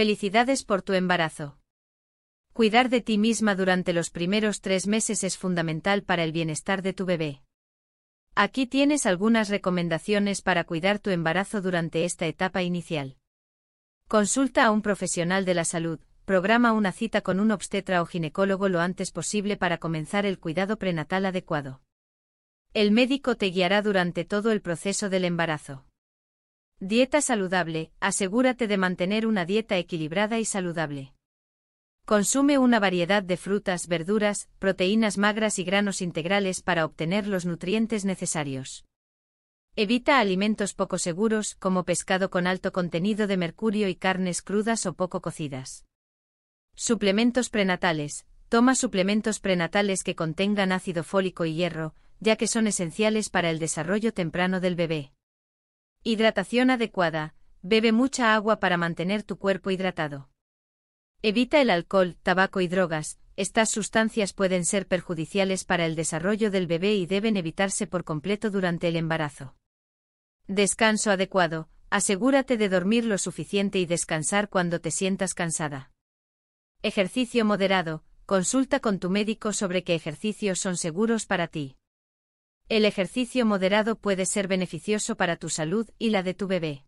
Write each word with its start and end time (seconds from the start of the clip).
Felicidades 0.00 0.64
por 0.64 0.80
tu 0.80 0.94
embarazo. 0.94 1.58
Cuidar 2.54 2.88
de 2.88 3.02
ti 3.02 3.18
misma 3.18 3.54
durante 3.54 3.92
los 3.92 4.08
primeros 4.08 4.62
tres 4.62 4.86
meses 4.86 5.22
es 5.24 5.36
fundamental 5.36 6.04
para 6.04 6.24
el 6.24 6.32
bienestar 6.32 6.80
de 6.80 6.94
tu 6.94 7.04
bebé. 7.04 7.42
Aquí 8.34 8.66
tienes 8.66 9.04
algunas 9.04 9.50
recomendaciones 9.50 10.40
para 10.40 10.64
cuidar 10.64 11.00
tu 11.00 11.10
embarazo 11.10 11.60
durante 11.60 12.06
esta 12.06 12.24
etapa 12.24 12.62
inicial. 12.62 13.18
Consulta 14.08 14.64
a 14.64 14.70
un 14.70 14.80
profesional 14.80 15.44
de 15.44 15.52
la 15.52 15.66
salud, 15.66 16.00
programa 16.24 16.72
una 16.72 16.92
cita 16.92 17.20
con 17.20 17.38
un 17.38 17.50
obstetra 17.50 18.00
o 18.00 18.06
ginecólogo 18.06 18.70
lo 18.70 18.80
antes 18.80 19.10
posible 19.10 19.58
para 19.58 19.76
comenzar 19.76 20.24
el 20.24 20.38
cuidado 20.38 20.78
prenatal 20.78 21.26
adecuado. 21.26 21.82
El 22.72 22.90
médico 22.90 23.36
te 23.36 23.50
guiará 23.50 23.82
durante 23.82 24.24
todo 24.24 24.50
el 24.50 24.62
proceso 24.62 25.10
del 25.10 25.26
embarazo. 25.26 25.84
Dieta 26.82 27.20
saludable, 27.20 27.92
asegúrate 28.00 28.66
de 28.66 28.78
mantener 28.78 29.26
una 29.26 29.44
dieta 29.44 29.76
equilibrada 29.76 30.38
y 30.38 30.46
saludable. 30.46 31.12
Consume 32.06 32.56
una 32.56 32.80
variedad 32.80 33.22
de 33.22 33.36
frutas, 33.36 33.86
verduras, 33.86 34.48
proteínas 34.58 35.18
magras 35.18 35.58
y 35.58 35.64
granos 35.64 36.00
integrales 36.00 36.62
para 36.62 36.86
obtener 36.86 37.26
los 37.26 37.44
nutrientes 37.44 38.06
necesarios. 38.06 38.86
Evita 39.76 40.20
alimentos 40.20 40.72
poco 40.72 40.96
seguros 40.96 41.54
como 41.54 41.84
pescado 41.84 42.30
con 42.30 42.46
alto 42.46 42.72
contenido 42.72 43.26
de 43.26 43.36
mercurio 43.36 43.86
y 43.86 43.94
carnes 43.94 44.40
crudas 44.40 44.86
o 44.86 44.94
poco 44.94 45.20
cocidas. 45.20 45.84
Suplementos 46.74 47.50
prenatales. 47.50 48.24
Toma 48.48 48.74
suplementos 48.74 49.38
prenatales 49.38 50.02
que 50.02 50.14
contengan 50.14 50.72
ácido 50.72 51.04
fólico 51.04 51.44
y 51.44 51.52
hierro, 51.52 51.94
ya 52.20 52.36
que 52.36 52.46
son 52.46 52.66
esenciales 52.66 53.28
para 53.28 53.50
el 53.50 53.58
desarrollo 53.58 54.14
temprano 54.14 54.60
del 54.60 54.76
bebé. 54.76 55.12
Hidratación 56.02 56.70
adecuada. 56.70 57.34
Bebe 57.60 57.92
mucha 57.92 58.34
agua 58.34 58.58
para 58.58 58.78
mantener 58.78 59.22
tu 59.22 59.38
cuerpo 59.38 59.70
hidratado. 59.70 60.30
Evita 61.20 61.60
el 61.60 61.68
alcohol, 61.68 62.16
tabaco 62.22 62.62
y 62.62 62.68
drogas. 62.68 63.18
Estas 63.36 63.68
sustancias 63.68 64.32
pueden 64.32 64.64
ser 64.64 64.86
perjudiciales 64.86 65.66
para 65.66 65.84
el 65.84 65.96
desarrollo 65.96 66.50
del 66.50 66.66
bebé 66.66 66.94
y 66.94 67.04
deben 67.04 67.36
evitarse 67.36 67.86
por 67.86 68.04
completo 68.04 68.50
durante 68.50 68.88
el 68.88 68.96
embarazo. 68.96 69.56
Descanso 70.46 71.10
adecuado. 71.10 71.68
Asegúrate 71.90 72.56
de 72.56 72.70
dormir 72.70 73.04
lo 73.04 73.18
suficiente 73.18 73.78
y 73.78 73.84
descansar 73.84 74.48
cuando 74.48 74.80
te 74.80 74.90
sientas 74.90 75.34
cansada. 75.34 75.92
Ejercicio 76.80 77.44
moderado. 77.44 78.04
Consulta 78.24 78.80
con 78.80 79.00
tu 79.00 79.10
médico 79.10 79.52
sobre 79.52 79.84
qué 79.84 79.96
ejercicios 79.96 80.60
son 80.60 80.78
seguros 80.78 81.26
para 81.26 81.46
ti. 81.46 81.76
El 82.70 82.84
ejercicio 82.84 83.44
moderado 83.44 83.96
puede 83.96 84.24
ser 84.26 84.46
beneficioso 84.46 85.16
para 85.16 85.34
tu 85.34 85.48
salud 85.48 85.90
y 85.98 86.10
la 86.10 86.22
de 86.22 86.34
tu 86.34 86.46
bebé. 86.46 86.84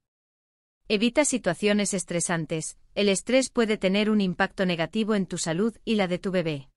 Evita 0.87 1.25
situaciones 1.25 1.93
estresantes, 1.93 2.79
el 2.95 3.09
estrés 3.09 3.51
puede 3.51 3.79
tener 3.79 4.09
un 4.09 4.21
impacto 4.21 4.65
negativo 4.65 5.17
en 5.17 5.27
tu 5.27 5.39
salud 5.39 5.77
y 5.85 5.97
la 5.97 6.07
de 6.07 6.21
tu 6.21 6.31
bebé. 6.31 6.69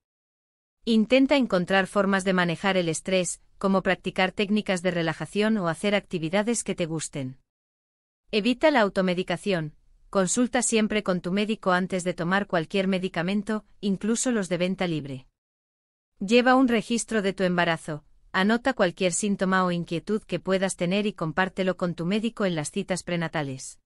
Intenta 0.86 1.36
encontrar 1.36 1.86
formas 1.86 2.24
de 2.24 2.34
manejar 2.34 2.78
el 2.78 2.90
estrés, 2.90 3.42
como 3.60 3.84
practicar 3.84 4.32
técnicas 4.32 4.82
de 4.82 4.90
relajación 4.90 5.60
o 5.60 5.68
hacer 5.68 5.94
actividades 5.94 6.64
que 6.64 6.74
te 6.74 6.88
gusten. 6.88 7.38
Evita 8.32 8.72
la 8.72 8.82
automedicación, 8.82 9.76
consulta 10.10 10.64
siempre 10.64 11.04
con 11.04 11.22
tu 11.22 11.32
médico 11.32 11.74
antes 11.74 12.04
de 12.06 12.16
tomar 12.16 12.48
cualquier 12.48 12.88
medicamento, 12.88 13.66
incluso 13.82 14.32
los 14.32 14.50
de 14.50 14.58
venta 14.58 14.88
libre. 14.88 15.28
Lleva 16.20 16.56
un 16.56 16.68
registro 16.68 17.22
de 17.22 17.34
tu 17.34 17.44
embarazo, 17.44 18.04
Anota 18.38 18.74
cualquier 18.74 19.14
síntoma 19.14 19.64
o 19.64 19.72
inquietud 19.72 20.22
que 20.22 20.42
puedas 20.42 20.76
tener 20.76 21.06
y 21.06 21.14
compártelo 21.14 21.78
con 21.78 21.96
tu 21.96 22.06
médico 22.06 22.44
en 22.44 22.54
las 22.54 22.70
citas 22.70 23.02
prenatales. 23.02 23.80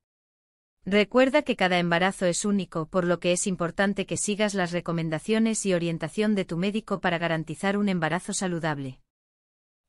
Recuerda 0.86 1.44
que 1.44 1.56
cada 1.56 1.78
embarazo 1.78 2.26
es 2.26 2.46
único, 2.46 2.88
por 2.88 3.06
lo 3.06 3.20
que 3.20 3.32
es 3.32 3.46
importante 3.46 4.08
que 4.08 4.18
sigas 4.18 4.56
las 4.56 4.72
recomendaciones 4.72 5.68
y 5.68 5.76
orientación 5.76 6.34
de 6.34 6.46
tu 6.46 6.58
médico 6.58 7.00
para 7.00 7.20
garantizar 7.20 7.78
un 7.78 7.90
embarazo 7.90 8.34
saludable. 8.34 9.00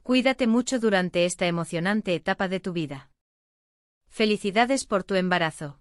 Cuídate 0.03 0.47
mucho 0.47 0.79
durante 0.79 1.25
esta 1.25 1.47
emocionante 1.47 2.15
etapa 2.15 2.47
de 2.47 2.61
tu 2.61 2.75
vida. 2.75 3.11
Felicidades 4.09 4.85
por 4.85 5.05
tu 5.05 5.15
embarazo. 5.15 5.81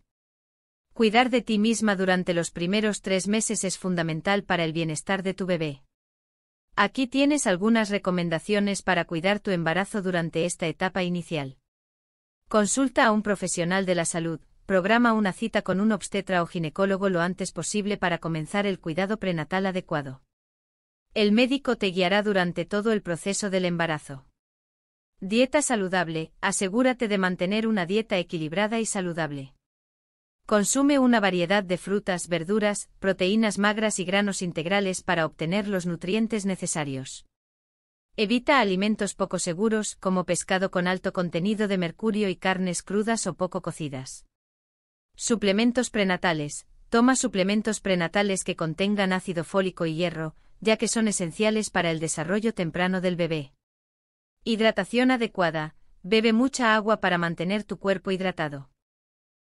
Cuidar 0.93 1.29
de 1.29 1.41
ti 1.41 1.59
misma 1.59 1.97
durante 1.97 2.33
los 2.33 2.49
primeros 2.49 3.01
tres 3.01 3.27
meses 3.27 3.65
es 3.65 3.77
fundamental 3.77 4.45
para 4.45 4.63
el 4.63 4.71
bienestar 4.71 5.21
de 5.21 5.33
tu 5.33 5.45
bebé. 5.45 5.83
Aquí 6.81 7.07
tienes 7.07 7.45
algunas 7.45 7.89
recomendaciones 7.89 8.83
para 8.83 9.03
cuidar 9.03 9.41
tu 9.41 9.51
embarazo 9.51 10.01
durante 10.01 10.45
esta 10.45 10.65
etapa 10.65 11.03
inicial. 11.03 11.57
Consulta 12.47 13.05
a 13.05 13.11
un 13.11 13.21
profesional 13.21 13.85
de 13.85 13.95
la 13.95 14.05
salud, 14.05 14.39
programa 14.65 15.11
una 15.11 15.33
cita 15.33 15.61
con 15.61 15.81
un 15.81 15.91
obstetra 15.91 16.41
o 16.41 16.45
ginecólogo 16.45 17.09
lo 17.09 17.19
antes 17.19 17.51
posible 17.51 17.97
para 17.97 18.19
comenzar 18.19 18.65
el 18.65 18.79
cuidado 18.79 19.17
prenatal 19.17 19.65
adecuado. 19.65 20.21
El 21.13 21.33
médico 21.33 21.75
te 21.75 21.87
guiará 21.87 22.23
durante 22.23 22.63
todo 22.63 22.93
el 22.93 23.01
proceso 23.01 23.49
del 23.49 23.65
embarazo. 23.65 24.25
Dieta 25.19 25.61
saludable, 25.61 26.31
asegúrate 26.39 27.09
de 27.09 27.17
mantener 27.17 27.67
una 27.67 27.85
dieta 27.85 28.17
equilibrada 28.19 28.79
y 28.79 28.85
saludable. 28.85 29.53
Consume 30.49 30.97
una 30.97 31.19
variedad 31.19 31.63
de 31.63 31.77
frutas, 31.77 32.27
verduras, 32.27 32.89
proteínas 32.97 33.59
magras 33.59 33.99
y 33.99 34.03
granos 34.03 34.41
integrales 34.41 35.03
para 35.03 35.27
obtener 35.27 35.67
los 35.67 35.85
nutrientes 35.85 36.47
necesarios. 36.47 37.27
Evita 38.17 38.59
alimentos 38.59 39.13
poco 39.13 39.37
seguros 39.37 39.95
como 39.97 40.23
pescado 40.23 40.71
con 40.71 40.87
alto 40.87 41.13
contenido 41.13 41.67
de 41.67 41.77
mercurio 41.77 42.29
y 42.29 42.35
carnes 42.35 42.81
crudas 42.81 43.27
o 43.27 43.35
poco 43.35 43.61
cocidas. 43.61 44.25
Suplementos 45.15 45.91
prenatales. 45.91 46.65
Toma 46.89 47.15
suplementos 47.15 47.79
prenatales 47.79 48.43
que 48.43 48.55
contengan 48.55 49.13
ácido 49.13 49.43
fólico 49.43 49.85
y 49.85 49.93
hierro, 49.93 50.35
ya 50.61 50.77
que 50.77 50.87
son 50.87 51.07
esenciales 51.07 51.69
para 51.69 51.91
el 51.91 51.99
desarrollo 51.99 52.55
temprano 52.55 53.01
del 53.01 53.17
bebé. 53.17 53.53
Hidratación 54.43 55.11
adecuada. 55.11 55.75
Bebe 56.01 56.33
mucha 56.33 56.73
agua 56.73 57.01
para 57.01 57.19
mantener 57.19 57.63
tu 57.65 57.77
cuerpo 57.77 58.09
hidratado. 58.09 58.71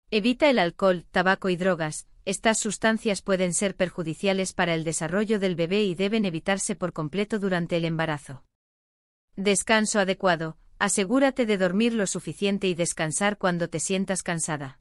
Evita 0.09 0.49
el 0.49 0.57
alcohol, 0.57 1.05
tabaco 1.11 1.49
y 1.49 1.57
drogas, 1.57 2.07
estas 2.23 2.59
sustancias 2.59 3.21
pueden 3.21 3.53
ser 3.53 3.75
perjudiciales 3.75 4.53
para 4.53 4.73
el 4.73 4.85
desarrollo 4.85 5.37
del 5.37 5.55
bebé 5.55 5.83
y 5.83 5.95
deben 5.95 6.23
evitarse 6.23 6.77
por 6.77 6.93
completo 6.93 7.39
durante 7.39 7.75
el 7.75 7.83
embarazo. 7.83 8.45
Descanso 9.35 9.99
adecuado, 9.99 10.57
asegúrate 10.79 11.45
de 11.45 11.57
dormir 11.57 11.93
lo 11.93 12.07
suficiente 12.07 12.69
y 12.69 12.73
descansar 12.73 13.37
cuando 13.37 13.67
te 13.67 13.81
sientas 13.81 14.23
cansada. 14.23 14.79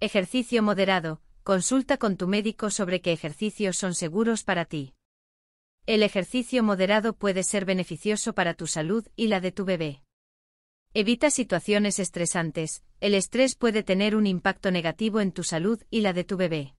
Ejercicio 0.00 0.62
moderado, 0.62 1.22
consulta 1.42 1.96
con 1.96 2.18
tu 2.18 2.28
médico 2.28 2.68
sobre 2.68 3.00
qué 3.00 3.12
ejercicios 3.12 3.78
son 3.78 3.94
seguros 3.94 4.44
para 4.44 4.66
ti. 4.66 4.92
El 5.86 6.02
ejercicio 6.02 6.62
moderado 6.62 7.14
puede 7.14 7.42
ser 7.42 7.64
beneficioso 7.64 8.34
para 8.34 8.52
tu 8.52 8.66
salud 8.66 9.06
y 9.16 9.28
la 9.28 9.40
de 9.40 9.52
tu 9.52 9.64
bebé. 9.64 10.02
Evita 10.98 11.30
situaciones 11.30 11.98
estresantes, 11.98 12.82
el 13.02 13.12
estrés 13.12 13.54
puede 13.54 13.82
tener 13.82 14.16
un 14.16 14.26
impacto 14.26 14.70
negativo 14.70 15.20
en 15.20 15.30
tu 15.30 15.44
salud 15.44 15.78
y 15.90 16.00
la 16.00 16.14
de 16.14 16.24
tu 16.24 16.38
bebé. 16.38 16.74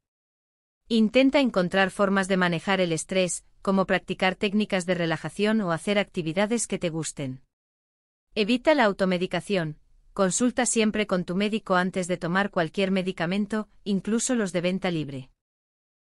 Intenta 0.88 1.40
encontrar 1.40 1.92
formas 1.92 2.28
de 2.28 2.36
manejar 2.36 2.82
el 2.82 2.94
estrés, 2.94 3.46
como 3.62 3.86
practicar 3.86 4.34
técnicas 4.34 4.88
de 4.88 4.96
relajación 4.96 5.62
o 5.62 5.72
hacer 5.72 6.00
actividades 6.00 6.66
que 6.66 6.80
te 6.80 6.90
gusten. 6.90 7.44
Evita 8.34 8.74
la 8.74 8.86
automedicación, 8.86 9.78
consulta 10.14 10.66
siempre 10.66 11.06
con 11.06 11.24
tu 11.24 11.36
médico 11.36 11.76
antes 11.76 12.08
de 12.08 12.18
tomar 12.18 12.50
cualquier 12.50 12.90
medicamento, 12.90 13.70
incluso 13.84 14.34
los 14.34 14.52
de 14.52 14.62
venta 14.62 14.90
libre. 14.90 15.30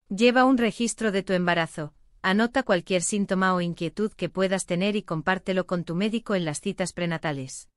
Lleva 0.10 0.44
un 0.44 0.58
registro 0.58 1.14
de 1.14 1.24
tu 1.24 1.32
embarazo, 1.32 1.94
anota 2.22 2.64
cualquier 2.64 3.02
síntoma 3.02 3.56
o 3.56 3.62
inquietud 3.62 4.12
que 4.12 4.28
puedas 4.28 4.66
tener 4.66 4.98
y 4.98 5.04
compártelo 5.04 5.66
con 5.66 5.86
tu 5.86 5.96
médico 5.96 6.36
en 6.36 6.44
las 6.44 6.60
citas 6.60 6.92
prenatales. 6.92 7.70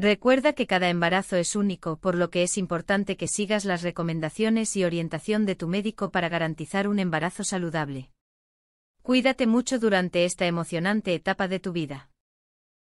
Recuerda 0.00 0.52
que 0.52 0.68
cada 0.68 0.90
embarazo 0.90 1.34
es 1.34 1.56
único, 1.56 1.96
por 1.96 2.14
lo 2.14 2.30
que 2.30 2.44
es 2.44 2.56
importante 2.56 3.16
que 3.16 3.26
sigas 3.26 3.64
las 3.64 3.82
recomendaciones 3.82 4.76
y 4.76 4.84
orientación 4.84 5.44
de 5.44 5.56
tu 5.56 5.66
médico 5.66 6.12
para 6.12 6.28
garantizar 6.28 6.86
un 6.86 7.00
embarazo 7.00 7.42
saludable. 7.42 8.12
Cuídate 9.02 9.48
mucho 9.48 9.80
durante 9.80 10.24
esta 10.24 10.46
emocionante 10.46 11.16
etapa 11.16 11.48
de 11.48 11.58
tu 11.58 11.72
vida. 11.72 12.10